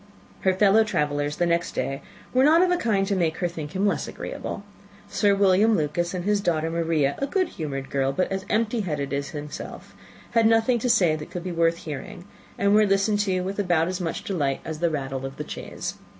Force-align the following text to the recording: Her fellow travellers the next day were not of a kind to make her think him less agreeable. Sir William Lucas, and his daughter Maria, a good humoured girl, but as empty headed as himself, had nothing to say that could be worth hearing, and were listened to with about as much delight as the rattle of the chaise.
Her 0.39 0.53
fellow 0.55 0.83
travellers 0.83 1.35
the 1.35 1.45
next 1.45 1.73
day 1.75 2.01
were 2.33 2.43
not 2.43 2.63
of 2.63 2.71
a 2.71 2.75
kind 2.75 3.05
to 3.05 3.15
make 3.15 3.37
her 3.37 3.47
think 3.47 3.73
him 3.75 3.85
less 3.85 4.07
agreeable. 4.07 4.63
Sir 5.07 5.35
William 5.35 5.77
Lucas, 5.77 6.15
and 6.15 6.25
his 6.25 6.41
daughter 6.41 6.71
Maria, 6.71 7.13
a 7.19 7.27
good 7.27 7.49
humoured 7.49 7.91
girl, 7.91 8.11
but 8.11 8.31
as 8.31 8.43
empty 8.49 8.79
headed 8.79 9.13
as 9.13 9.29
himself, 9.29 9.93
had 10.31 10.47
nothing 10.47 10.79
to 10.79 10.89
say 10.89 11.15
that 11.15 11.29
could 11.29 11.43
be 11.43 11.51
worth 11.51 11.77
hearing, 11.77 12.25
and 12.57 12.73
were 12.73 12.87
listened 12.87 13.19
to 13.19 13.41
with 13.41 13.59
about 13.59 13.87
as 13.87 14.01
much 14.01 14.23
delight 14.23 14.61
as 14.65 14.79
the 14.79 14.89
rattle 14.89 15.23
of 15.23 15.37
the 15.37 15.47
chaise. 15.47 15.99